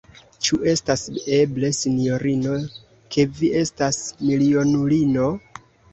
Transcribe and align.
Ĉu 0.45 0.57
estas 0.71 1.03
eble, 1.39 1.69
sinjorino, 1.81 2.57
ke 3.17 3.27
vi 3.41 3.53
estas 3.61 4.01
milionulino? 4.23 5.29